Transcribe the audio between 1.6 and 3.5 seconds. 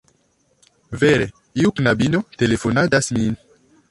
iu knabino telefonadas min